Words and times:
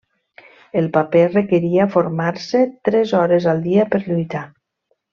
El 0.79 0.87
paper 0.95 1.25
requeria 1.35 1.87
formar-se 1.97 2.65
tres 2.89 3.15
hores 3.21 3.49
al 3.55 3.63
dia 3.71 3.87
per 3.93 4.05
lluitar. 4.11 4.47